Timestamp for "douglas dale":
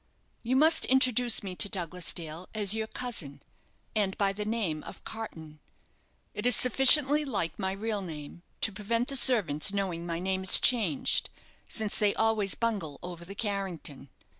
1.69-2.49